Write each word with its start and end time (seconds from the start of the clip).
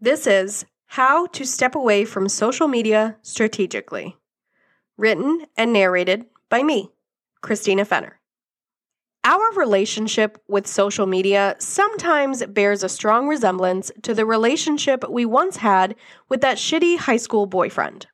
This 0.00 0.28
is 0.28 0.64
How 0.86 1.26
to 1.26 1.44
Step 1.44 1.74
Away 1.74 2.04
from 2.04 2.28
Social 2.28 2.68
Media 2.68 3.16
Strategically, 3.22 4.16
written 4.96 5.46
and 5.56 5.72
narrated 5.72 6.26
by 6.48 6.62
me, 6.62 6.90
Christina 7.40 7.84
Fenner. 7.84 8.20
Our 9.24 9.52
relationship 9.56 10.40
with 10.46 10.68
social 10.68 11.06
media 11.06 11.56
sometimes 11.58 12.46
bears 12.46 12.84
a 12.84 12.88
strong 12.88 13.26
resemblance 13.26 13.90
to 14.02 14.14
the 14.14 14.24
relationship 14.24 15.02
we 15.10 15.24
once 15.24 15.56
had 15.56 15.96
with 16.28 16.42
that 16.42 16.58
shitty 16.58 16.98
high 16.98 17.16
school 17.16 17.46
boyfriend. 17.46 18.06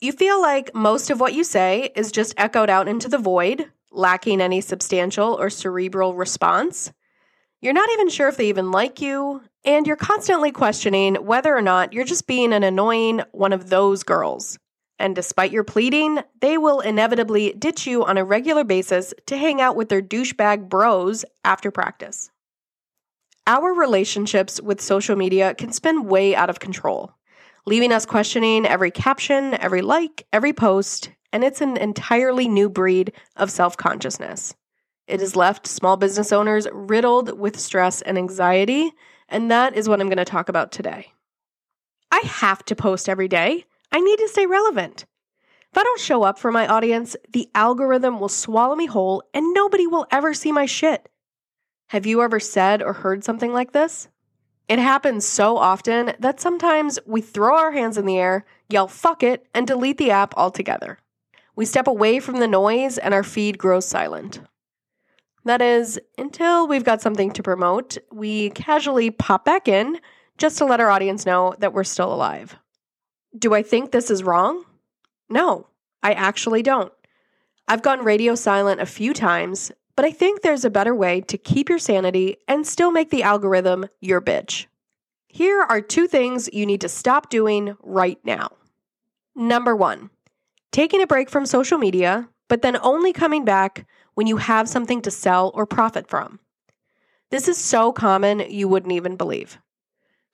You 0.00 0.12
feel 0.12 0.40
like 0.40 0.74
most 0.74 1.10
of 1.10 1.20
what 1.20 1.34
you 1.34 1.44
say 1.44 1.92
is 1.94 2.12
just 2.12 2.32
echoed 2.38 2.70
out 2.70 2.88
into 2.88 3.10
the 3.10 3.18
void, 3.18 3.70
lacking 3.92 4.40
any 4.40 4.62
substantial 4.62 5.34
or 5.38 5.50
cerebral 5.50 6.14
response. 6.14 6.94
You're 7.62 7.74
not 7.74 7.90
even 7.92 8.08
sure 8.08 8.28
if 8.28 8.38
they 8.38 8.48
even 8.48 8.70
like 8.70 9.02
you, 9.02 9.42
and 9.66 9.86
you're 9.86 9.96
constantly 9.96 10.50
questioning 10.50 11.16
whether 11.16 11.54
or 11.54 11.60
not 11.60 11.92
you're 11.92 12.04
just 12.04 12.26
being 12.26 12.54
an 12.54 12.62
annoying 12.62 13.20
one 13.32 13.52
of 13.52 13.68
those 13.68 14.02
girls. 14.02 14.58
And 14.98 15.14
despite 15.14 15.52
your 15.52 15.64
pleading, 15.64 16.20
they 16.40 16.56
will 16.56 16.80
inevitably 16.80 17.52
ditch 17.52 17.86
you 17.86 18.02
on 18.04 18.16
a 18.16 18.24
regular 18.24 18.64
basis 18.64 19.12
to 19.26 19.36
hang 19.36 19.60
out 19.60 19.76
with 19.76 19.90
their 19.90 20.00
douchebag 20.00 20.70
bros 20.70 21.24
after 21.44 21.70
practice. 21.70 22.30
Our 23.46 23.74
relationships 23.74 24.60
with 24.60 24.80
social 24.80 25.16
media 25.16 25.54
can 25.54 25.72
spin 25.72 26.04
way 26.04 26.34
out 26.34 26.48
of 26.48 26.60
control, 26.60 27.14
leaving 27.66 27.92
us 27.92 28.06
questioning 28.06 28.64
every 28.64 28.90
caption, 28.90 29.54
every 29.54 29.82
like, 29.82 30.26
every 30.32 30.54
post, 30.54 31.10
and 31.30 31.44
it's 31.44 31.60
an 31.60 31.76
entirely 31.76 32.48
new 32.48 32.70
breed 32.70 33.12
of 33.36 33.50
self 33.50 33.76
consciousness. 33.76 34.54
It 35.10 35.18
has 35.18 35.34
left 35.34 35.66
small 35.66 35.96
business 35.96 36.30
owners 36.30 36.68
riddled 36.72 37.36
with 37.36 37.58
stress 37.58 38.00
and 38.00 38.16
anxiety, 38.16 38.92
and 39.28 39.50
that 39.50 39.74
is 39.74 39.88
what 39.88 40.00
I'm 40.00 40.06
going 40.06 40.18
to 40.18 40.24
talk 40.24 40.48
about 40.48 40.70
today. 40.70 41.12
I 42.12 42.20
have 42.24 42.64
to 42.66 42.76
post 42.76 43.08
every 43.08 43.26
day. 43.26 43.64
I 43.90 43.98
need 43.98 44.18
to 44.20 44.28
stay 44.28 44.46
relevant. 44.46 45.06
If 45.72 45.78
I 45.78 45.82
don't 45.82 46.00
show 46.00 46.22
up 46.22 46.38
for 46.38 46.52
my 46.52 46.64
audience, 46.68 47.16
the 47.32 47.48
algorithm 47.56 48.20
will 48.20 48.28
swallow 48.28 48.76
me 48.76 48.86
whole 48.86 49.24
and 49.34 49.52
nobody 49.52 49.88
will 49.88 50.06
ever 50.12 50.32
see 50.32 50.52
my 50.52 50.66
shit. 50.66 51.08
Have 51.88 52.06
you 52.06 52.22
ever 52.22 52.38
said 52.38 52.80
or 52.80 52.92
heard 52.92 53.24
something 53.24 53.52
like 53.52 53.72
this? 53.72 54.08
It 54.68 54.78
happens 54.78 55.26
so 55.26 55.56
often 55.56 56.12
that 56.20 56.38
sometimes 56.38 57.00
we 57.04 57.20
throw 57.20 57.56
our 57.56 57.72
hands 57.72 57.98
in 57.98 58.06
the 58.06 58.18
air, 58.18 58.44
yell 58.68 58.86
fuck 58.86 59.24
it, 59.24 59.44
and 59.54 59.66
delete 59.66 59.98
the 59.98 60.12
app 60.12 60.34
altogether. 60.36 60.98
We 61.56 61.66
step 61.66 61.88
away 61.88 62.20
from 62.20 62.38
the 62.38 62.46
noise 62.46 62.96
and 62.96 63.12
our 63.12 63.24
feed 63.24 63.58
grows 63.58 63.86
silent. 63.86 64.40
That 65.44 65.62
is, 65.62 65.98
until 66.18 66.68
we've 66.68 66.84
got 66.84 67.00
something 67.00 67.30
to 67.32 67.42
promote, 67.42 67.96
we 68.12 68.50
casually 68.50 69.10
pop 69.10 69.44
back 69.44 69.68
in 69.68 69.98
just 70.38 70.58
to 70.58 70.64
let 70.64 70.80
our 70.80 70.90
audience 70.90 71.24
know 71.24 71.54
that 71.58 71.72
we're 71.72 71.84
still 71.84 72.12
alive. 72.12 72.56
Do 73.38 73.54
I 73.54 73.62
think 73.62 73.90
this 73.90 74.10
is 74.10 74.22
wrong? 74.22 74.64
No, 75.28 75.68
I 76.02 76.12
actually 76.12 76.62
don't. 76.62 76.92
I've 77.68 77.82
gone 77.82 78.04
radio 78.04 78.34
silent 78.34 78.80
a 78.80 78.86
few 78.86 79.14
times, 79.14 79.70
but 79.96 80.04
I 80.04 80.10
think 80.10 80.42
there's 80.42 80.64
a 80.64 80.70
better 80.70 80.94
way 80.94 81.20
to 81.22 81.38
keep 81.38 81.68
your 81.68 81.78
sanity 81.78 82.38
and 82.48 82.66
still 82.66 82.90
make 82.90 83.10
the 83.10 83.22
algorithm 83.22 83.86
your 84.00 84.20
bitch. 84.20 84.66
Here 85.28 85.62
are 85.62 85.80
two 85.80 86.08
things 86.08 86.48
you 86.52 86.66
need 86.66 86.80
to 86.80 86.88
stop 86.88 87.30
doing 87.30 87.76
right 87.82 88.18
now. 88.24 88.50
Number 89.36 89.76
one, 89.76 90.10
taking 90.72 91.00
a 91.00 91.06
break 91.06 91.30
from 91.30 91.46
social 91.46 91.78
media, 91.78 92.28
but 92.48 92.62
then 92.62 92.76
only 92.82 93.12
coming 93.12 93.44
back 93.44 93.86
when 94.14 94.26
you 94.26 94.36
have 94.36 94.68
something 94.68 95.02
to 95.02 95.10
sell 95.10 95.50
or 95.54 95.66
profit 95.66 96.08
from. 96.08 96.40
This 97.30 97.48
is 97.48 97.56
so 97.56 97.92
common 97.92 98.40
you 98.50 98.68
wouldn't 98.68 98.92
even 98.92 99.16
believe. 99.16 99.58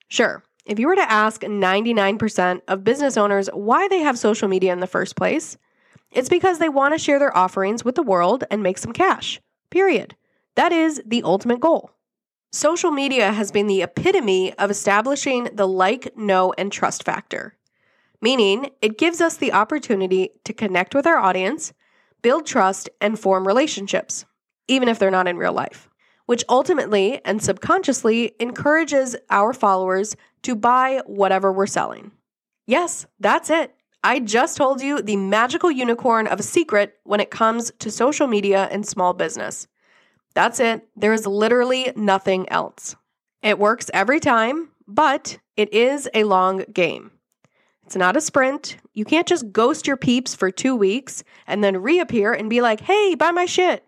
Sure, 0.07 0.43
if 0.65 0.79
you 0.79 0.87
were 0.87 0.95
to 0.95 1.11
ask 1.11 1.41
99% 1.41 2.61
of 2.67 2.83
business 2.83 3.17
owners 3.17 3.49
why 3.53 3.87
they 3.87 3.99
have 3.99 4.19
social 4.19 4.47
media 4.47 4.73
in 4.73 4.79
the 4.79 4.87
first 4.87 5.15
place, 5.15 5.57
it's 6.11 6.29
because 6.29 6.59
they 6.59 6.69
want 6.69 6.93
to 6.93 6.99
share 6.99 7.19
their 7.19 7.35
offerings 7.35 7.85
with 7.85 7.95
the 7.95 8.03
world 8.03 8.43
and 8.49 8.63
make 8.63 8.77
some 8.77 8.93
cash. 8.93 9.39
Period. 9.69 10.15
That 10.55 10.71
is 10.71 11.01
the 11.05 11.23
ultimate 11.23 11.59
goal. 11.59 11.91
Social 12.51 12.91
media 12.91 13.31
has 13.31 13.51
been 13.51 13.67
the 13.67 13.81
epitome 13.81 14.53
of 14.53 14.71
establishing 14.71 15.49
the 15.53 15.67
like, 15.67 16.17
know, 16.17 16.53
and 16.57 16.71
trust 16.71 17.03
factor, 17.03 17.55
meaning 18.21 18.71
it 18.81 18.97
gives 18.97 19.21
us 19.21 19.37
the 19.37 19.53
opportunity 19.53 20.31
to 20.45 20.53
connect 20.53 20.95
with 20.95 21.05
our 21.05 21.17
audience 21.17 21.73
build 22.21 22.45
trust, 22.45 22.89
and 23.01 23.19
form 23.19 23.47
relationships, 23.47 24.25
even 24.67 24.89
if 24.89 24.99
they're 24.99 25.11
not 25.11 25.27
in 25.27 25.37
real 25.37 25.53
life, 25.53 25.89
which 26.25 26.43
ultimately 26.49 27.23
and 27.25 27.41
subconsciously 27.41 28.33
encourages 28.39 29.15
our 29.29 29.53
followers 29.53 30.15
to 30.43 30.55
buy 30.55 31.01
whatever 31.05 31.51
we're 31.51 31.67
selling. 31.67 32.11
Yes, 32.65 33.05
that's 33.19 33.49
it. 33.49 33.73
I 34.03 34.19
just 34.19 34.57
told 34.57 34.81
you 34.81 35.01
the 35.01 35.17
magical 35.17 35.71
unicorn 35.71 36.27
of 36.27 36.39
a 36.39 36.43
secret 36.43 36.97
when 37.03 37.19
it 37.19 37.31
comes 37.31 37.71
to 37.79 37.91
social 37.91 38.27
media 38.27 38.67
and 38.71 38.85
small 38.85 39.13
business. 39.13 39.67
That's 40.33 40.59
it. 40.59 40.87
There 40.95 41.13
is 41.13 41.25
literally 41.25 41.91
nothing 41.95 42.47
else. 42.49 42.95
It 43.41 43.57
works 43.57 43.89
every 43.93 44.19
time, 44.19 44.69
but 44.87 45.39
it 45.55 45.73
is 45.73 46.07
a 46.13 46.25
long 46.25 46.63
game. 46.71 47.11
It's 47.87 47.95
not 47.95 48.17
a 48.17 48.21
sprint. 48.21 48.75
You 48.93 49.05
can't 49.05 49.25
just 49.25 49.53
ghost 49.53 49.87
your 49.87 49.95
peeps 49.95 50.35
for 50.35 50.51
two 50.51 50.75
weeks 50.75 51.23
and 51.47 51.63
then 51.63 51.81
reappear 51.81 52.33
and 52.33 52.49
be 52.49 52.59
like, 52.59 52.81
hey, 52.81 53.15
buy 53.15 53.31
my 53.31 53.45
shit. 53.45 53.85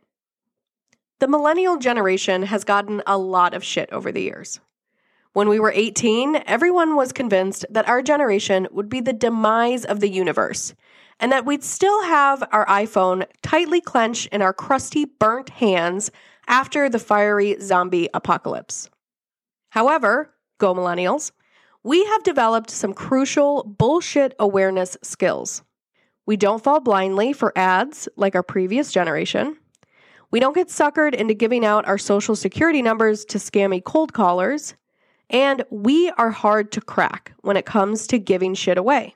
The 1.19 1.27
millennial 1.27 1.75
generation 1.75 2.43
has 2.43 2.63
gotten 2.63 3.03
a 3.05 3.17
lot 3.17 3.53
of 3.53 3.61
shit 3.61 3.91
over 3.91 4.09
the 4.09 4.21
years. 4.21 4.61
When 5.33 5.49
we 5.49 5.59
were 5.59 5.73
18, 5.75 6.43
everyone 6.45 6.95
was 6.95 7.11
convinced 7.11 7.65
that 7.69 7.89
our 7.89 8.01
generation 8.01 8.69
would 8.71 8.87
be 8.87 9.01
the 9.01 9.11
demise 9.11 9.83
of 9.83 9.99
the 9.99 10.09
universe 10.09 10.73
and 11.19 11.29
that 11.33 11.45
we'd 11.45 11.65
still 11.65 12.01
have 12.03 12.41
our 12.53 12.65
iPhone 12.67 13.25
tightly 13.43 13.81
clenched 13.81 14.27
in 14.27 14.41
our 14.41 14.53
crusty, 14.53 15.03
burnt 15.03 15.49
hands 15.49 16.09
after 16.47 16.87
the 16.87 16.99
fiery 16.99 17.57
zombie 17.59 18.07
apocalypse. 18.13 18.89
However, 19.71 20.33
go 20.57 20.73
millennials, 20.73 21.33
we 21.83 22.03
have 22.05 22.23
developed 22.23 22.69
some 22.69 22.93
crucial 22.93 23.63
bullshit 23.63 24.35
awareness 24.39 24.97
skills. 25.01 25.63
We 26.25 26.37
don't 26.37 26.63
fall 26.63 26.79
blindly 26.79 27.33
for 27.33 27.57
ads 27.57 28.07
like 28.15 28.35
our 28.35 28.43
previous 28.43 28.91
generation. 28.91 29.57
We 30.31 30.39
don't 30.39 30.53
get 30.53 30.67
suckered 30.67 31.15
into 31.15 31.33
giving 31.33 31.65
out 31.65 31.87
our 31.87 31.97
social 31.97 32.35
security 32.35 32.81
numbers 32.81 33.25
to 33.25 33.37
scammy 33.37 33.83
cold 33.83 34.13
callers. 34.13 34.75
And 35.29 35.63
we 35.69 36.09
are 36.11 36.31
hard 36.31 36.71
to 36.73 36.81
crack 36.81 37.33
when 37.41 37.57
it 37.57 37.65
comes 37.65 38.07
to 38.07 38.19
giving 38.19 38.53
shit 38.53 38.77
away, 38.77 39.15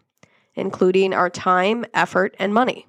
including 0.55 1.13
our 1.13 1.29
time, 1.29 1.85
effort, 1.93 2.35
and 2.39 2.53
money. 2.53 2.87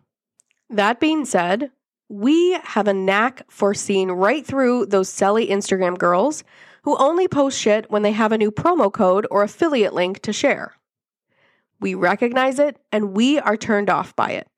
That 0.70 1.00
being 1.00 1.24
said, 1.24 1.70
we 2.08 2.52
have 2.52 2.86
a 2.86 2.94
knack 2.94 3.42
for 3.50 3.74
seeing 3.74 4.12
right 4.12 4.46
through 4.46 4.86
those 4.86 5.10
selly 5.10 5.50
Instagram 5.50 5.98
girls 5.98 6.44
who 6.84 6.96
only 6.98 7.26
post 7.26 7.58
shit 7.58 7.90
when 7.90 8.02
they 8.02 8.12
have 8.12 8.30
a 8.30 8.38
new 8.38 8.50
promo 8.50 8.92
code 8.92 9.26
or 9.30 9.42
affiliate 9.42 9.94
link 9.94 10.20
to 10.20 10.32
share. 10.32 10.74
We 11.80 11.94
recognize 11.94 12.58
it 12.58 12.78
and 12.92 13.14
we 13.14 13.38
are 13.38 13.56
turned 13.56 13.90
off 13.90 14.14
by 14.14 14.32
it. 14.32 14.48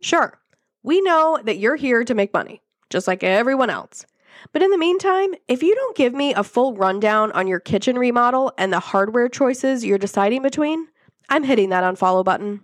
Sure, 0.00 0.38
we 0.82 1.00
know 1.00 1.40
that 1.44 1.58
you're 1.58 1.76
here 1.76 2.04
to 2.04 2.14
make 2.14 2.32
money, 2.32 2.62
just 2.90 3.06
like 3.06 3.22
everyone 3.22 3.70
else. 3.70 4.06
But 4.52 4.62
in 4.62 4.70
the 4.70 4.78
meantime, 4.78 5.34
if 5.48 5.62
you 5.62 5.74
don't 5.74 5.96
give 5.96 6.14
me 6.14 6.34
a 6.34 6.42
full 6.44 6.74
rundown 6.74 7.30
on 7.32 7.46
your 7.46 7.60
kitchen 7.60 7.98
remodel 7.98 8.52
and 8.56 8.72
the 8.72 8.80
hardware 8.80 9.28
choices 9.28 9.84
you're 9.84 9.98
deciding 9.98 10.42
between, 10.42 10.88
I'm 11.28 11.44
hitting 11.44 11.70
that 11.70 11.84
unfollow 11.84 12.24
button. 12.24 12.62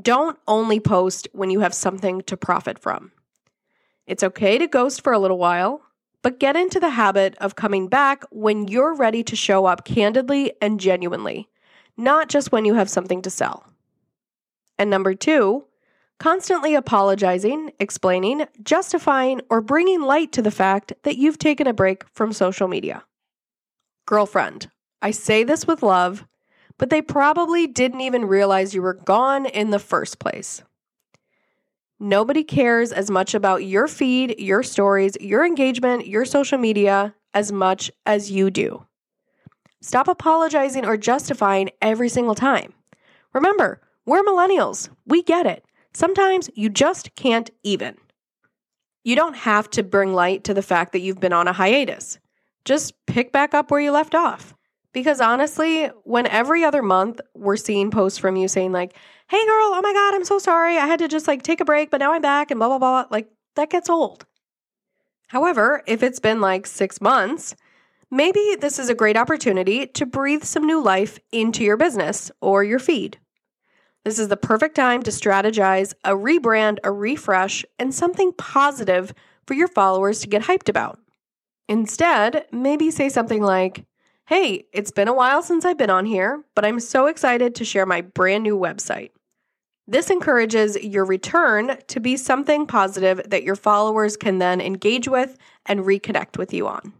Don't 0.00 0.38
only 0.48 0.80
post 0.80 1.28
when 1.32 1.50
you 1.50 1.60
have 1.60 1.74
something 1.74 2.22
to 2.22 2.36
profit 2.36 2.78
from. 2.78 3.12
It's 4.06 4.24
okay 4.24 4.58
to 4.58 4.66
ghost 4.66 5.02
for 5.02 5.12
a 5.12 5.18
little 5.18 5.38
while, 5.38 5.82
but 6.24 6.40
get 6.40 6.56
into 6.56 6.80
the 6.80 6.88
habit 6.88 7.36
of 7.36 7.54
coming 7.54 7.86
back 7.86 8.24
when 8.30 8.66
you're 8.66 8.94
ready 8.94 9.22
to 9.22 9.36
show 9.36 9.66
up 9.66 9.84
candidly 9.84 10.54
and 10.62 10.80
genuinely, 10.80 11.50
not 11.98 12.30
just 12.30 12.50
when 12.50 12.64
you 12.64 12.72
have 12.72 12.88
something 12.88 13.20
to 13.20 13.28
sell. 13.28 13.66
And 14.78 14.88
number 14.88 15.12
two, 15.12 15.66
constantly 16.18 16.74
apologizing, 16.74 17.72
explaining, 17.78 18.46
justifying, 18.62 19.42
or 19.50 19.60
bringing 19.60 20.00
light 20.00 20.32
to 20.32 20.40
the 20.40 20.50
fact 20.50 20.94
that 21.02 21.18
you've 21.18 21.38
taken 21.38 21.66
a 21.66 21.74
break 21.74 22.08
from 22.08 22.32
social 22.32 22.68
media. 22.68 23.04
Girlfriend, 24.06 24.70
I 25.02 25.10
say 25.10 25.44
this 25.44 25.66
with 25.66 25.82
love, 25.82 26.26
but 26.78 26.88
they 26.88 27.02
probably 27.02 27.66
didn't 27.66 28.00
even 28.00 28.24
realize 28.24 28.74
you 28.74 28.80
were 28.80 28.94
gone 28.94 29.44
in 29.44 29.68
the 29.68 29.78
first 29.78 30.20
place. 30.20 30.62
Nobody 32.00 32.42
cares 32.42 32.92
as 32.92 33.10
much 33.10 33.34
about 33.34 33.64
your 33.64 33.86
feed, 33.86 34.38
your 34.38 34.62
stories, 34.62 35.16
your 35.20 35.46
engagement, 35.46 36.06
your 36.06 36.24
social 36.24 36.58
media 36.58 37.14
as 37.32 37.52
much 37.52 37.90
as 38.04 38.30
you 38.30 38.50
do. 38.50 38.84
Stop 39.80 40.08
apologizing 40.08 40.84
or 40.84 40.96
justifying 40.96 41.70
every 41.82 42.08
single 42.08 42.34
time. 42.34 42.72
Remember, 43.32 43.80
we're 44.06 44.22
millennials. 44.22 44.88
We 45.06 45.22
get 45.22 45.46
it. 45.46 45.64
Sometimes 45.92 46.50
you 46.54 46.68
just 46.68 47.14
can't 47.14 47.50
even. 47.62 47.96
You 49.04 49.14
don't 49.14 49.36
have 49.36 49.68
to 49.70 49.82
bring 49.82 50.14
light 50.14 50.44
to 50.44 50.54
the 50.54 50.62
fact 50.62 50.92
that 50.92 51.00
you've 51.00 51.20
been 51.20 51.32
on 51.32 51.48
a 51.48 51.52
hiatus. 51.52 52.18
Just 52.64 52.94
pick 53.06 53.30
back 53.30 53.54
up 53.54 53.70
where 53.70 53.80
you 53.80 53.92
left 53.92 54.14
off. 54.14 54.54
Because 54.92 55.20
honestly, 55.20 55.86
when 56.04 56.26
every 56.26 56.64
other 56.64 56.82
month 56.82 57.20
we're 57.34 57.56
seeing 57.56 57.90
posts 57.90 58.18
from 58.18 58.36
you 58.36 58.48
saying, 58.48 58.72
like, 58.72 58.96
hey 59.28 59.44
girl, 59.46 59.72
oh 59.74 59.80
my 59.82 59.92
God, 59.92 60.14
I'm 60.14 60.24
so 60.24 60.38
sorry. 60.38 60.76
I 60.76 60.86
had 60.86 60.98
to 61.00 61.08
just 61.08 61.26
like 61.26 61.42
take 61.42 61.60
a 61.60 61.64
break, 61.64 61.90
but 61.90 61.98
now 61.98 62.12
I'm 62.12 62.22
back 62.22 62.50
and 62.50 62.58
blah, 62.58 62.68
blah, 62.68 62.78
blah, 62.78 63.06
like 63.10 63.28
that 63.56 63.70
gets 63.70 63.88
old. 63.88 64.26
However, 65.28 65.82
if 65.86 66.02
it's 66.02 66.20
been 66.20 66.40
like 66.40 66.66
six 66.66 67.00
months, 67.00 67.56
maybe 68.10 68.56
this 68.60 68.78
is 68.78 68.88
a 68.88 68.94
great 68.94 69.16
opportunity 69.16 69.86
to 69.86 70.06
breathe 70.06 70.44
some 70.44 70.66
new 70.66 70.82
life 70.82 71.18
into 71.32 71.64
your 71.64 71.76
business 71.76 72.30
or 72.40 72.62
your 72.62 72.78
feed. 72.78 73.18
This 74.04 74.18
is 74.18 74.28
the 74.28 74.36
perfect 74.36 74.76
time 74.76 75.02
to 75.02 75.10
strategize 75.10 75.94
a 76.04 76.10
rebrand, 76.10 76.78
a 76.84 76.92
refresh, 76.92 77.64
and 77.78 77.94
something 77.94 78.32
positive 78.32 79.14
for 79.46 79.54
your 79.54 79.68
followers 79.68 80.20
to 80.20 80.28
get 80.28 80.42
hyped 80.42 80.68
about. 80.68 81.00
Instead, 81.68 82.44
maybe 82.52 82.90
say 82.90 83.08
something 83.08 83.42
like, 83.42 83.86
Hey, 84.26 84.66
it's 84.72 84.90
been 84.90 85.08
a 85.08 85.14
while 85.14 85.42
since 85.42 85.64
I've 85.64 85.76
been 85.76 85.90
on 85.90 86.06
here, 86.06 86.44
but 86.54 86.64
I'm 86.64 86.80
so 86.80 87.06
excited 87.06 87.54
to 87.56 87.64
share 87.64 87.84
my 87.84 88.00
brand 88.00 88.42
new 88.42 88.56
website. 88.56 89.10
This 89.86 90.08
encourages 90.08 90.76
your 90.82 91.04
return 91.04 91.76
to 91.88 92.00
be 92.00 92.16
something 92.16 92.66
positive 92.66 93.20
that 93.26 93.42
your 93.42 93.56
followers 93.56 94.16
can 94.16 94.38
then 94.38 94.60
engage 94.60 95.08
with 95.08 95.36
and 95.66 95.80
reconnect 95.80 96.38
with 96.38 96.54
you 96.54 96.66
on. 96.66 96.94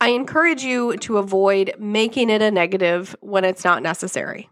I 0.00 0.10
encourage 0.10 0.62
you 0.62 0.96
to 0.98 1.18
avoid 1.18 1.74
making 1.78 2.30
it 2.30 2.42
a 2.42 2.50
negative 2.50 3.14
when 3.20 3.44
it's 3.44 3.64
not 3.64 3.82
necessary. 3.82 4.48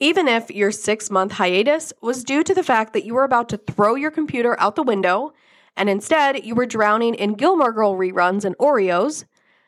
Even 0.00 0.26
if 0.26 0.50
your 0.50 0.72
six 0.72 1.10
month 1.10 1.32
hiatus 1.32 1.92
was 2.00 2.24
due 2.24 2.42
to 2.42 2.54
the 2.54 2.64
fact 2.64 2.94
that 2.94 3.04
you 3.04 3.14
were 3.14 3.24
about 3.24 3.50
to 3.50 3.58
throw 3.58 3.94
your 3.94 4.10
computer 4.10 4.58
out 4.58 4.74
the 4.74 4.82
window 4.82 5.34
and 5.76 5.90
instead 5.90 6.44
you 6.44 6.54
were 6.54 6.66
drowning 6.66 7.14
in 7.14 7.34
Gilmore 7.34 7.72
Girl 7.72 7.94
reruns 7.94 8.44
and 8.44 8.56
Oreos, 8.58 9.24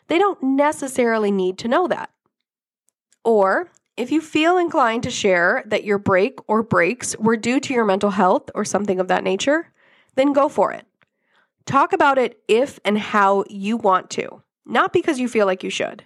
they 0.09 0.19
don't 0.19 0.43
necessarily 0.43 1.31
need 1.31 1.59
to 1.59 1.69
know 1.69 1.87
that. 1.87 2.11
Or 3.25 3.71
if 3.97 4.11
you 4.11 4.21
feel 4.21 4.57
inclined 4.57 5.03
to 5.03 5.11
share 5.11 5.63
that 5.67 5.85
your 5.85 5.99
break 5.99 6.39
or 6.49 6.63
breaks 6.63 7.17
were 7.19 7.37
due 7.37 7.61
to 7.61 7.75
your 7.75 7.85
mental 7.85 8.11
health 8.11 8.51
or 8.55 8.65
something 8.65 8.99
of 8.99 9.09
that 9.09 9.25
nature, 9.25 9.73
then 10.15 10.33
go 10.33 10.49
for 10.49 10.73
it. 10.73 10.87
Talk 11.67 11.93
about 11.93 12.19
it 12.19 12.41
if 12.49 12.81
and 12.85 12.99
how 12.99 13.45
you 13.49 13.77
want 13.77 14.11
to, 14.11 14.43
not 14.67 14.93
because 14.93 15.21
you 15.21 15.29
feel 15.29 15.47
like 15.47 15.63
you 15.63 15.71
should. 15.71 16.05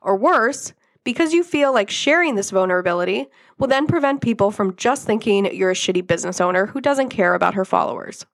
Or 0.00 0.16
worse, 0.16 0.72
because 1.02 1.32
you 1.32 1.42
feel 1.42 1.72
like 1.72 1.90
sharing 1.90 2.34
this 2.34 2.50
vulnerability 2.50 3.26
will 3.58 3.68
then 3.68 3.86
prevent 3.86 4.22
people 4.22 4.50
from 4.50 4.76
just 4.76 5.06
thinking 5.06 5.54
you're 5.54 5.70
a 5.70 5.74
shitty 5.74 6.06
business 6.06 6.40
owner 6.40 6.66
who 6.66 6.80
doesn't 6.80 7.10
care 7.10 7.34
about 7.34 7.54
her 7.54 7.64
followers. 7.64 8.26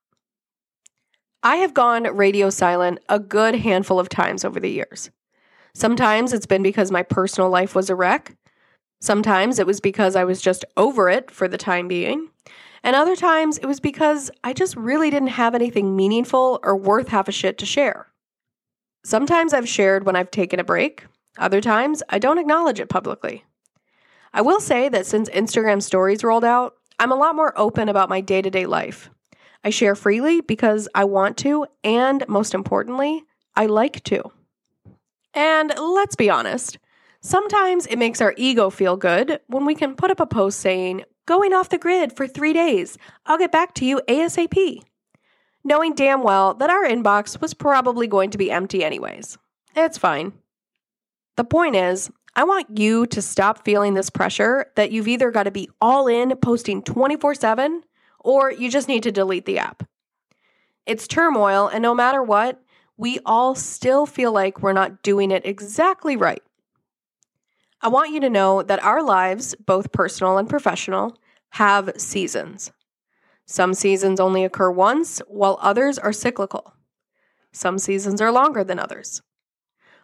I 1.42 1.56
have 1.56 1.74
gone 1.74 2.04
radio 2.16 2.50
silent 2.50 3.00
a 3.08 3.18
good 3.18 3.54
handful 3.54 3.98
of 3.98 4.08
times 4.08 4.44
over 4.44 4.60
the 4.60 4.70
years. 4.70 5.10
Sometimes 5.74 6.32
it's 6.32 6.46
been 6.46 6.62
because 6.62 6.90
my 6.90 7.02
personal 7.02 7.48
life 7.48 7.74
was 7.74 7.88
a 7.88 7.94
wreck. 7.94 8.36
Sometimes 9.00 9.58
it 9.58 9.66
was 9.66 9.80
because 9.80 10.14
I 10.14 10.24
was 10.24 10.42
just 10.42 10.64
over 10.76 11.08
it 11.08 11.30
for 11.30 11.48
the 11.48 11.58
time 11.58 11.88
being. 11.88 12.28
And 12.82 12.96
other 12.96 13.16
times 13.16 13.58
it 13.58 13.66
was 13.66 13.80
because 13.80 14.30
I 14.44 14.52
just 14.52 14.76
really 14.76 15.10
didn't 15.10 15.28
have 15.28 15.54
anything 15.54 15.96
meaningful 15.96 16.60
or 16.62 16.76
worth 16.76 17.08
half 17.08 17.28
a 17.28 17.32
shit 17.32 17.58
to 17.58 17.66
share. 17.66 18.06
Sometimes 19.04 19.54
I've 19.54 19.68
shared 19.68 20.04
when 20.04 20.16
I've 20.16 20.30
taken 20.30 20.60
a 20.60 20.64
break. 20.64 21.06
Other 21.38 21.60
times 21.60 22.02
I 22.08 22.18
don't 22.18 22.38
acknowledge 22.38 22.80
it 22.80 22.88
publicly. 22.88 23.44
I 24.32 24.42
will 24.42 24.60
say 24.60 24.88
that 24.88 25.06
since 25.06 25.28
Instagram 25.30 25.82
stories 25.82 26.22
rolled 26.22 26.44
out, 26.44 26.74
I'm 26.98 27.12
a 27.12 27.16
lot 27.16 27.34
more 27.34 27.58
open 27.58 27.88
about 27.88 28.10
my 28.10 28.20
day 28.20 28.42
to 28.42 28.50
day 28.50 28.66
life. 28.66 29.10
I 29.64 29.70
share 29.70 29.94
freely 29.94 30.40
because 30.40 30.88
I 30.94 31.04
want 31.04 31.36
to, 31.38 31.66
and 31.82 32.24
most 32.28 32.54
importantly, 32.54 33.24
I 33.56 33.66
like 33.66 34.02
to. 34.04 34.30
And 35.34 35.72
let's 35.78 36.16
be 36.16 36.30
honest, 36.30 36.78
sometimes 37.20 37.86
it 37.86 37.98
makes 37.98 38.20
our 38.20 38.34
ego 38.36 38.70
feel 38.70 38.96
good 38.96 39.40
when 39.46 39.66
we 39.66 39.74
can 39.74 39.94
put 39.94 40.10
up 40.10 40.20
a 40.20 40.26
post 40.26 40.60
saying, 40.60 41.04
Going 41.26 41.52
off 41.52 41.68
the 41.68 41.78
grid 41.78 42.16
for 42.16 42.26
three 42.26 42.52
days, 42.52 42.98
I'll 43.26 43.38
get 43.38 43.52
back 43.52 43.74
to 43.74 43.84
you 43.84 44.00
ASAP. 44.08 44.82
Knowing 45.62 45.94
damn 45.94 46.22
well 46.22 46.54
that 46.54 46.70
our 46.70 46.84
inbox 46.84 47.40
was 47.40 47.54
probably 47.54 48.06
going 48.06 48.30
to 48.30 48.38
be 48.38 48.50
empty 48.50 48.82
anyways. 48.82 49.38
It's 49.76 49.98
fine. 49.98 50.32
The 51.36 51.44
point 51.44 51.76
is, 51.76 52.10
I 52.34 52.44
want 52.44 52.78
you 52.78 53.06
to 53.06 53.22
stop 53.22 53.64
feeling 53.64 53.94
this 53.94 54.10
pressure 54.10 54.66
that 54.76 54.92
you've 54.92 55.08
either 55.08 55.30
got 55.30 55.44
to 55.44 55.50
be 55.50 55.68
all 55.80 56.06
in 56.08 56.36
posting 56.36 56.82
24 56.82 57.34
7 57.34 57.82
or 58.20 58.52
you 58.52 58.70
just 58.70 58.88
need 58.88 59.02
to 59.04 59.12
delete 59.12 59.46
the 59.46 59.58
app. 59.58 59.88
It's 60.86 61.06
turmoil, 61.06 61.68
and 61.68 61.82
no 61.82 61.94
matter 61.94 62.22
what, 62.22 62.62
we 62.96 63.18
all 63.24 63.54
still 63.54 64.06
feel 64.06 64.32
like 64.32 64.62
we're 64.62 64.72
not 64.72 65.02
doing 65.02 65.30
it 65.30 65.46
exactly 65.46 66.16
right. 66.16 66.42
I 67.82 67.88
want 67.88 68.12
you 68.12 68.20
to 68.20 68.30
know 68.30 68.62
that 68.62 68.82
our 68.84 69.02
lives, 69.02 69.54
both 69.54 69.92
personal 69.92 70.38
and 70.38 70.48
professional, 70.48 71.16
have 71.50 71.92
seasons. 71.96 72.72
Some 73.46 73.74
seasons 73.74 74.20
only 74.20 74.44
occur 74.44 74.70
once, 74.70 75.20
while 75.26 75.58
others 75.60 75.98
are 75.98 76.12
cyclical. 76.12 76.74
Some 77.52 77.78
seasons 77.78 78.20
are 78.20 78.30
longer 78.30 78.62
than 78.62 78.78
others. 78.78 79.22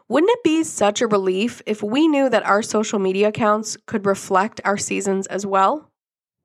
Wouldn't 0.09 0.33
it 0.33 0.43
be 0.43 0.65
such 0.65 1.01
a 1.01 1.07
relief 1.07 1.63
if 1.67 1.83
we 1.83 2.09
knew 2.09 2.29
that 2.29 2.47
our 2.47 2.63
social 2.63 2.99
media 2.99 3.29
accounts 3.29 3.77
could 3.87 4.07
reflect 4.07 4.61
our 4.65 4.79
seasons 4.79 5.27
as 5.27 5.45
well? 5.45 5.91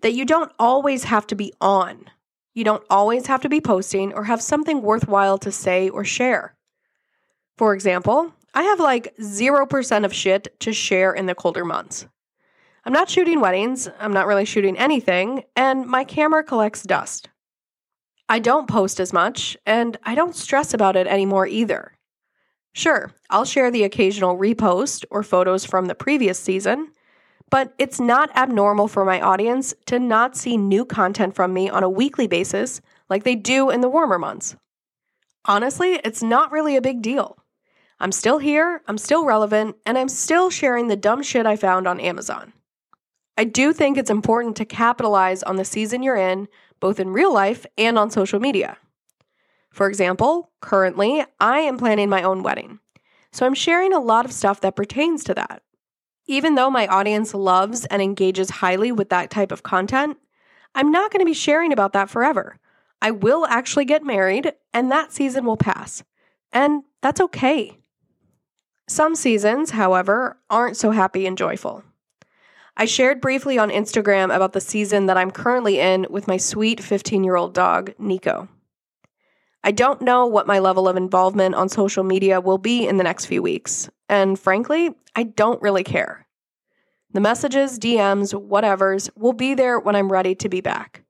that 0.02 0.14
you 0.14 0.26
don't 0.26 0.52
always 0.60 1.06
have 1.06 1.26
to 1.28 1.36
be 1.36 1.54
on. 1.62 2.06
You 2.54 2.64
don't 2.64 2.84
always 2.90 3.28
have 3.28 3.42
to 3.42 3.50
be 3.50 3.62
posting 3.62 4.14
or 4.14 4.26
have 4.26 4.42
something 4.42 4.82
worthwhile 4.82 5.38
to 5.40 5.52
say 5.52 5.90
or 5.90 6.04
share. 6.04 6.56
For 7.58 7.74
example, 7.74 8.34
I 8.54 8.64
have 8.64 8.80
like 8.80 9.16
0% 9.18 10.06
of 10.06 10.14
shit 10.14 10.60
to 10.60 10.74
share 10.74 11.14
in 11.14 11.26
the 11.26 11.36
colder 11.36 11.64
months. 11.64 12.06
I'm 12.84 12.94
not 12.94 13.10
shooting 13.10 13.40
weddings, 13.40 13.88
I'm 14.00 14.12
not 14.12 14.28
really 14.28 14.46
shooting 14.46 14.78
anything, 14.78 15.44
and 15.56 15.86
my 15.86 16.04
camera 16.04 16.44
collects 16.44 16.84
dust. 16.84 17.30
I 18.28 18.40
don't 18.40 18.68
post 18.68 19.00
as 19.00 19.14
much, 19.14 19.58
and 19.66 19.98
I 20.04 20.16
don't 20.16 20.36
stress 20.36 20.74
about 20.74 20.96
it 20.96 21.08
anymore 21.08 21.48
either. 21.48 21.94
Sure, 22.74 23.12
I'll 23.30 23.46
share 23.46 23.70
the 23.70 23.84
occasional 23.84 24.38
repost 24.38 25.06
or 25.12 25.24
photos 25.24 25.66
from 25.66 25.86
the 25.86 25.96
previous 25.96 26.40
season, 26.40 26.92
but 27.50 27.74
it's 27.78 28.00
not 28.00 28.36
abnormal 28.36 28.88
for 28.88 29.06
my 29.06 29.22
audience 29.22 29.74
to 29.86 30.00
not 30.00 30.38
see 30.38 30.58
new 30.58 30.86
content 30.86 31.36
from 31.36 31.54
me 31.54 31.70
on 31.70 31.84
a 31.84 31.90
weekly 31.90 32.28
basis 32.28 32.82
like 33.10 33.24
they 33.24 33.36
do 33.36 33.70
in 33.70 33.82
the 33.82 33.90
warmer 33.90 34.18
months. 34.18 34.56
Honestly, 35.46 36.00
it's 36.04 36.24
not 36.24 36.52
really 36.52 36.76
a 36.76 36.82
big 36.82 37.02
deal. 37.02 37.38
I'm 38.02 38.12
still 38.12 38.40
here, 38.40 38.82
I'm 38.88 38.98
still 38.98 39.26
relevant, 39.26 39.76
and 39.86 39.96
I'm 39.96 40.10
still 40.10 40.50
sharing 40.50 40.88
the 40.88 40.96
dumb 40.96 41.22
shit 41.22 41.46
I 41.46 41.56
found 41.56 41.88
on 41.88 42.00
Amazon. 42.00 42.52
I 43.38 43.44
do 43.44 43.74
think 43.74 43.96
it's 43.96 44.10
important 44.10 44.56
to 44.58 44.66
capitalize 44.66 45.44
on 45.44 45.58
the 45.58 45.64
season 45.64 46.02
you're 46.02 46.16
in, 46.16 46.48
both 46.80 47.00
in 47.00 47.14
real 47.14 47.32
life 47.32 47.64
and 47.78 48.00
on 48.00 48.10
social 48.10 48.40
media. 48.40 48.78
For 49.70 49.88
example, 49.88 50.50
currently, 50.62 51.24
I 51.40 51.60
am 51.60 51.78
planning 51.78 52.10
my 52.10 52.24
own 52.24 52.42
wedding. 52.42 52.80
So 53.32 53.46
I'm 53.46 53.54
sharing 53.54 53.94
a 53.94 54.00
lot 54.00 54.26
of 54.26 54.34
stuff 54.34 54.62
that 54.62 54.76
pertains 54.76 55.24
to 55.26 55.36
that. 55.36 55.62
Even 56.26 56.56
though 56.56 56.72
my 56.72 56.88
audience 56.88 57.36
loves 57.36 57.86
and 57.86 58.02
engages 58.02 58.50
highly 58.50 58.92
with 58.92 59.10
that 59.10 59.30
type 59.30 59.52
of 59.52 59.62
content, 59.62 60.18
I'm 60.74 60.92
not 60.92 61.12
going 61.12 61.22
to 61.22 61.30
be 61.30 61.36
sharing 61.36 61.72
about 61.72 61.94
that 61.94 62.10
forever. 62.10 62.58
I 63.00 63.12
will 63.12 63.46
actually 63.46 63.86
get 63.86 64.04
married, 64.04 64.54
and 64.74 64.92
that 64.92 65.14
season 65.14 65.46
will 65.46 65.58
pass. 65.58 66.04
And 66.52 66.82
that's 67.02 67.22
okay. 67.22 67.78
Some 68.92 69.16
seasons, 69.16 69.72
however, 69.72 70.38
aren't 70.50 70.76
so 70.76 70.92
happy 70.92 71.26
and 71.26 71.38
joyful. 71.38 71.86
I 72.76 72.84
shared 72.84 73.22
briefly 73.22 73.58
on 73.58 73.70
Instagram 73.70 74.36
about 74.36 74.52
the 74.52 74.60
season 74.60 75.06
that 75.06 75.16
I'm 75.16 75.32
currently 75.32 75.80
in 75.80 76.08
with 76.10 76.28
my 76.28 76.36
sweet 76.36 76.84
15 76.84 77.24
year 77.24 77.38
old 77.38 77.54
dog, 77.54 77.94
Nico. 77.98 78.50
I 79.64 79.72
don't 79.72 80.02
know 80.02 80.26
what 80.26 80.46
my 80.46 80.60
level 80.60 80.90
of 80.90 80.98
involvement 80.98 81.56
on 81.56 81.70
social 81.70 82.04
media 82.04 82.42
will 82.42 82.58
be 82.58 82.86
in 82.86 82.98
the 82.98 83.06
next 83.06 83.28
few 83.28 83.42
weeks, 83.42 83.90
and 84.10 84.38
frankly, 84.38 84.90
I 85.16 85.24
don't 85.24 85.62
really 85.62 85.86
care. 85.86 86.28
The 87.14 87.22
messages, 87.22 87.80
DMs, 87.80 88.34
whatevers 88.34 89.10
will 89.16 89.32
be 89.32 89.54
there 89.54 89.80
when 89.80 89.96
I'm 89.96 90.12
ready 90.12 90.36
to 90.36 90.50
be 90.50 90.60
back. 90.60 91.06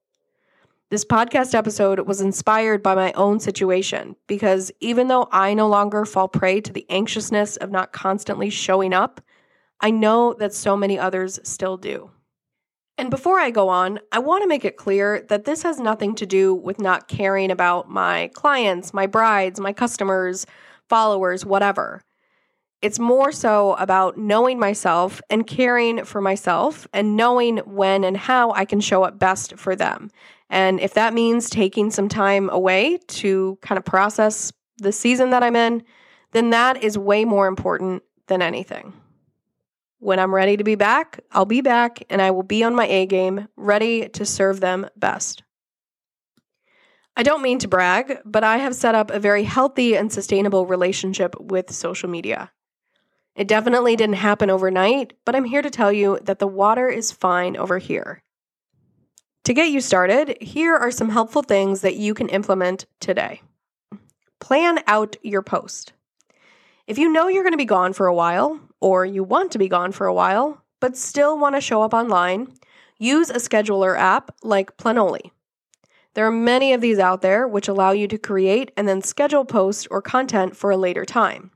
This 0.92 1.06
podcast 1.06 1.56
episode 1.56 2.02
was 2.02 2.20
inspired 2.20 2.84
by 2.84 2.96
my 2.96 3.14
own 3.14 3.40
situation 3.40 4.18
because 4.28 4.74
even 4.82 5.08
though 5.08 5.30
I 5.32 5.54
no 5.54 5.70
longer 5.70 6.04
fall 6.04 6.28
prey 6.28 6.60
to 6.60 6.74
the 6.74 6.86
anxiousness 6.90 7.56
of 7.56 7.72
not 7.72 7.94
constantly 7.94 8.50
showing 8.50 8.94
up, 8.94 9.22
I 9.80 9.90
know 9.90 10.34
that 10.34 10.54
so 10.54 10.76
many 10.76 11.00
others 11.00 11.40
still 11.46 11.78
do. 11.78 12.12
And 12.98 13.10
before 13.10 13.40
I 13.40 13.52
go 13.52 13.70
on, 13.70 14.02
I 14.12 14.20
want 14.20 14.44
to 14.44 14.50
make 14.50 14.66
it 14.66 14.76
clear 14.76 15.26
that 15.30 15.46
this 15.46 15.64
has 15.64 15.80
nothing 15.80 16.14
to 16.16 16.26
do 16.26 16.54
with 16.54 16.82
not 16.82 17.08
caring 17.08 17.52
about 17.52 17.90
my 17.90 18.30
clients, 18.34 18.94
my 18.94 19.08
brides, 19.08 19.62
my 19.62 19.72
customers, 19.72 20.46
followers, 20.90 21.46
whatever. 21.46 22.02
It's 22.82 22.98
more 22.98 23.32
so 23.32 23.76
about 23.76 24.18
knowing 24.18 24.58
myself 24.58 25.22
and 25.30 25.46
caring 25.46 26.04
for 26.04 26.20
myself 26.20 26.88
and 26.94 27.16
knowing 27.16 27.58
when 27.60 28.04
and 28.04 28.18
how 28.18 28.52
I 28.52 28.66
can 28.66 28.80
show 28.80 29.04
up 29.04 29.20
best 29.20 29.58
for 29.58 29.76
them. 29.76 30.10
And 30.50 30.80
if 30.80 30.96
that 30.96 31.14
means 31.14 31.50
taking 31.50 31.92
some 31.92 32.10
time 32.10 32.50
away 32.50 32.98
to 33.08 33.60
kind 33.62 33.78
of 33.78 33.86
process 33.86 34.52
the 34.78 34.92
season 34.92 35.30
that 35.30 35.44
I'm 35.44 35.56
in, 35.56 35.84
then 36.32 36.50
that 36.50 36.84
is 36.84 36.98
way 36.98 37.24
more 37.24 37.48
important 37.48 38.02
than 38.28 38.42
anything. 38.42 38.94
When 40.00 40.18
I'm 40.18 40.34
ready 40.34 40.58
to 40.58 40.64
be 40.64 40.74
back, 40.74 41.20
I'll 41.32 41.46
be 41.46 41.62
back 41.62 42.02
and 42.10 42.20
I 42.20 42.32
will 42.32 42.44
be 42.44 42.64
on 42.64 42.74
my 42.74 42.88
A 42.88 43.06
game, 43.06 43.48
ready 43.56 44.10
to 44.10 44.26
serve 44.26 44.60
them 44.60 44.88
best. 44.96 45.44
I 47.16 47.22
don't 47.22 47.44
mean 47.44 47.60
to 47.60 47.68
brag, 47.68 48.18
but 48.26 48.44
I 48.44 48.58
have 48.58 48.74
set 48.74 48.96
up 48.96 49.12
a 49.12 49.20
very 49.20 49.44
healthy 49.44 49.96
and 49.96 50.12
sustainable 50.12 50.66
relationship 50.66 51.36
with 51.40 51.72
social 51.72 52.10
media. 52.10 52.52
It 53.36 53.48
definitely 53.48 53.96
didn't 53.96 54.16
happen 54.16 54.50
overnight, 54.50 55.14
but 55.26 55.36
I'm 55.36 55.46
here 55.46 55.62
to 55.62 55.70
tell 55.70 55.92
you 55.92 56.20
that 56.24 56.40
the 56.40 56.48
water 56.48 56.90
is 56.90 57.12
fine 57.12 57.56
over 57.56 57.78
here. 57.78 58.22
To 59.46 59.54
get 59.54 59.72
you 59.72 59.82
started, 59.82 60.38
here 60.42 60.76
are 60.76 60.92
some 60.92 61.10
helpful 61.10 61.42
things 61.42 61.82
that 61.82 61.96
you 61.96 62.14
can 62.14 62.30
implement 62.30 62.86
today. 63.00 63.42
Plan 64.40 64.80
out 64.86 65.16
your 65.24 65.42
post. 65.42 65.94
If 66.88 66.98
you 66.98 67.12
know 67.12 67.28
you're 67.28 67.44
going 67.44 67.54
to 67.54 67.58
be 67.58 67.66
gone 67.66 67.94
for 67.94 68.08
a 68.08 68.14
while, 68.14 68.60
or 68.80 69.06
you 69.06 69.24
want 69.24 69.52
to 69.54 69.60
be 69.60 69.70
gone 69.70 69.92
for 69.92 70.08
a 70.08 70.14
while, 70.14 70.64
but 70.80 70.98
still 70.98 71.38
want 71.38 71.56
to 71.56 71.62
show 71.62 71.82
up 71.82 71.94
online, 71.94 72.54
use 72.98 73.30
a 73.30 73.36
scheduler 73.36 73.98
app 73.98 74.36
like 74.44 74.78
Planoly. 74.78 75.32
There 76.14 76.28
are 76.28 76.32
many 76.32 76.74
of 76.74 76.82
these 76.82 77.00
out 77.00 77.22
there 77.22 77.48
which 77.48 77.68
allow 77.68 77.92
you 77.92 78.08
to 78.10 78.18
create 78.18 78.72
and 78.76 78.88
then 78.88 79.02
schedule 79.02 79.46
posts 79.46 79.88
or 79.90 80.02
content 80.02 80.58
for 80.58 80.70
a 80.70 80.78
later 80.78 81.06
time. 81.06 81.52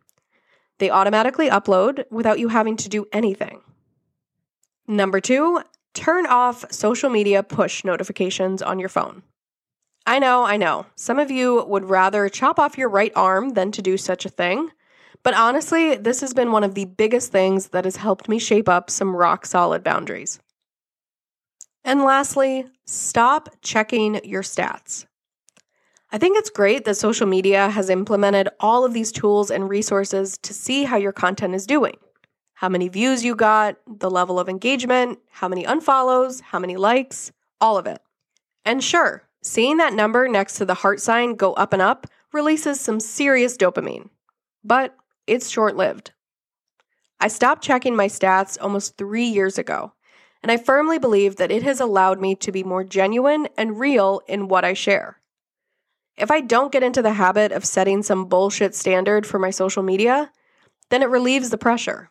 They 0.79 0.89
automatically 0.89 1.49
upload 1.49 2.03
without 2.11 2.39
you 2.39 2.49
having 2.49 2.75
to 2.77 2.89
do 2.89 3.05
anything. 3.13 3.61
Number 4.87 5.19
two, 5.19 5.61
turn 5.93 6.25
off 6.25 6.71
social 6.71 7.09
media 7.09 7.41
push 7.43 7.83
notifications 7.83 8.61
on 8.61 8.79
your 8.79 8.89
phone. 8.89 9.23
I 10.05 10.19
know, 10.19 10.43
I 10.43 10.57
know. 10.57 10.85
Some 10.95 11.17
of 11.17 11.31
you 11.31 11.65
would 11.65 11.85
rather 11.85 12.29
chop 12.29 12.59
off 12.59 12.77
your 12.77 12.89
right 12.89 13.11
arm 13.15 13.49
than 13.49 13.71
to 13.71 13.81
do 13.81 13.97
such 13.97 14.25
a 14.25 14.29
thing. 14.29 14.69
But 15.23 15.33
honestly, 15.33 15.95
this 15.95 16.21
has 16.21 16.35
been 16.35 16.51
one 16.51 16.63
of 16.63 16.75
the 16.75 16.85
biggest 16.85 17.31
things 17.31 17.69
that 17.69 17.85
has 17.85 17.95
helped 17.95 18.29
me 18.29 18.37
shape 18.37 18.69
up 18.69 18.91
some 18.91 19.15
rock 19.15 19.45
solid 19.47 19.83
boundaries. 19.83 20.39
And 21.83 22.03
lastly, 22.03 22.65
stop 22.85 23.49
checking 23.61 24.23
your 24.23 24.43
stats. 24.43 25.05
I 26.11 26.17
think 26.17 26.37
it's 26.37 26.49
great 26.49 26.85
that 26.85 26.95
social 26.95 27.27
media 27.27 27.69
has 27.69 27.89
implemented 27.89 28.49
all 28.59 28.85
of 28.85 28.93
these 28.93 29.11
tools 29.11 29.49
and 29.49 29.69
resources 29.69 30.37
to 30.39 30.53
see 30.53 30.83
how 30.83 30.97
your 30.97 31.11
content 31.11 31.55
is 31.55 31.65
doing. 31.65 31.97
How 32.53 32.69
many 32.69 32.87
views 32.87 33.25
you 33.25 33.35
got, 33.35 33.77
the 33.87 34.09
level 34.09 34.39
of 34.39 34.47
engagement, 34.47 35.19
how 35.29 35.47
many 35.47 35.65
unfollows, 35.65 36.41
how 36.41 36.59
many 36.59 36.77
likes, 36.77 37.31
all 37.59 37.77
of 37.77 37.87
it. 37.87 38.01
And 38.63 38.83
sure, 38.83 39.23
seeing 39.41 39.77
that 39.77 39.93
number 39.93 40.27
next 40.27 40.55
to 40.57 40.65
the 40.65 40.73
heart 40.75 41.01
sign 41.01 41.35
go 41.35 41.53
up 41.53 41.73
and 41.73 41.81
up 41.81 42.07
releases 42.31 42.79
some 42.79 42.99
serious 42.99 43.57
dopamine. 43.57 44.09
But 44.63 44.95
it's 45.27 45.49
short 45.49 45.75
lived. 45.75 46.11
I 47.19 47.27
stopped 47.27 47.63
checking 47.63 47.95
my 47.95 48.07
stats 48.07 48.57
almost 48.61 48.97
three 48.97 49.25
years 49.25 49.57
ago, 49.57 49.93
and 50.43 50.51
I 50.51 50.57
firmly 50.57 50.99
believe 50.99 51.37
that 51.37 51.51
it 51.51 51.63
has 51.63 51.79
allowed 51.79 52.21
me 52.21 52.35
to 52.35 52.51
be 52.51 52.63
more 52.63 52.83
genuine 52.83 53.47
and 53.57 53.79
real 53.79 54.21
in 54.27 54.47
what 54.47 54.65
I 54.65 54.73
share. 54.73 55.19
If 56.17 56.31
I 56.31 56.41
don't 56.41 56.71
get 56.71 56.83
into 56.83 57.01
the 57.01 57.13
habit 57.13 57.51
of 57.51 57.65
setting 57.65 58.01
some 58.01 58.25
bullshit 58.25 58.73
standard 58.73 59.25
for 59.27 59.37
my 59.37 59.49
social 59.49 59.83
media, 59.83 60.31
then 60.89 61.03
it 61.03 61.09
relieves 61.09 61.49
the 61.49 61.57
pressure. 61.57 62.09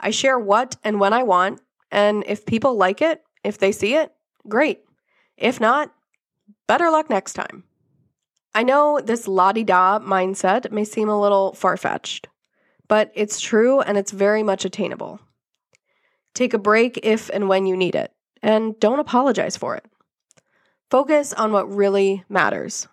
I 0.00 0.10
share 0.10 0.38
what 0.38 0.76
and 0.82 0.98
when 0.98 1.12
I 1.12 1.24
want, 1.24 1.60
and 1.90 2.24
if 2.26 2.46
people 2.46 2.76
like 2.76 3.02
it, 3.02 3.22
if 3.44 3.58
they 3.58 3.72
see 3.72 3.94
it, 3.94 4.12
great. 4.48 4.80
If 5.36 5.60
not, 5.60 5.92
better 6.66 6.90
luck 6.90 7.10
next 7.10 7.34
time. 7.34 7.64
I 8.54 8.62
know 8.62 9.00
this 9.02 9.28
la 9.28 9.52
di 9.52 9.62
da 9.62 9.98
mindset 9.98 10.72
may 10.72 10.84
seem 10.84 11.08
a 11.08 11.20
little 11.20 11.52
far 11.52 11.76
fetched, 11.76 12.28
but 12.88 13.12
it's 13.14 13.40
true 13.40 13.80
and 13.80 13.98
it's 13.98 14.10
very 14.10 14.42
much 14.42 14.64
attainable. 14.64 15.20
Take 16.34 16.54
a 16.54 16.58
break 16.58 16.98
if 17.02 17.28
and 17.30 17.48
when 17.48 17.66
you 17.66 17.76
need 17.76 17.94
it, 17.94 18.12
and 18.42 18.78
don't 18.80 19.00
apologize 19.00 19.56
for 19.56 19.76
it. 19.76 19.84
Focus 20.90 21.34
on 21.34 21.52
what 21.52 21.70
really 21.70 22.24
matters 22.28 22.88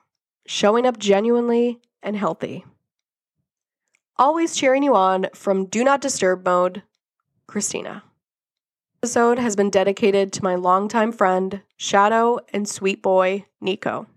showing 0.45 0.85
up 0.85 0.97
genuinely 0.97 1.79
and 2.03 2.15
healthy. 2.15 2.65
Always 4.17 4.55
cheering 4.55 4.83
you 4.83 4.95
on 4.95 5.27
from 5.33 5.65
Do 5.65 5.83
Not 5.83 6.01
Disturb 6.01 6.45
mode, 6.45 6.83
Christina. 7.47 8.03
This 9.01 9.11
episode 9.11 9.39
has 9.39 9.55
been 9.55 9.69
dedicated 9.69 10.31
to 10.33 10.43
my 10.43 10.55
longtime 10.55 11.11
friend, 11.11 11.61
Shadow 11.77 12.39
and 12.53 12.67
sweet 12.67 13.03
boy, 13.03 13.45
Nico. 13.59 14.07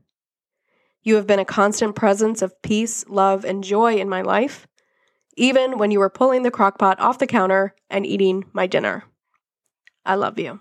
You 1.03 1.17
have 1.17 1.27
been 1.27 1.39
a 1.39 1.45
constant 1.45 1.95
presence 1.97 2.43
of 2.43 2.61
peace, 2.63 3.05
love, 3.09 3.45
and 3.45 3.65
joy 3.65 3.97
in 3.97 4.09
my 4.09 4.23
life, 4.23 4.67
even 5.37 5.79
when 5.79 5.91
you 5.91 5.99
were 5.99 6.11
pulling 6.11 6.43
the 6.43 6.51
crockpot 6.51 6.97
off 6.99 7.19
the 7.19 7.27
counter 7.27 7.75
and 7.91 8.07
eating 8.07 8.45
my 8.53 8.67
dinner. 8.67 9.05
I 10.05 10.15
love 10.15 10.39
you. 10.39 10.61